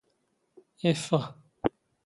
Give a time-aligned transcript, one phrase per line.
[0.89, 1.21] ⵉⴼⴼⵖ.